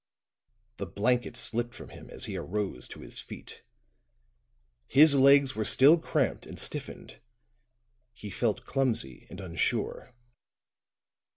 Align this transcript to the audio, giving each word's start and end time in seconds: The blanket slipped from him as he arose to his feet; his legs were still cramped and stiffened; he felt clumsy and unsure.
The 0.77 0.87
blanket 0.87 1.37
slipped 1.37 1.75
from 1.75 1.89
him 1.89 2.09
as 2.09 2.25
he 2.25 2.35
arose 2.35 2.87
to 2.87 3.01
his 3.01 3.19
feet; 3.19 3.61
his 4.87 5.13
legs 5.13 5.55
were 5.55 5.63
still 5.63 5.99
cramped 5.99 6.47
and 6.47 6.59
stiffened; 6.59 7.19
he 8.11 8.31
felt 8.31 8.65
clumsy 8.65 9.27
and 9.29 9.39
unsure. 9.39 10.15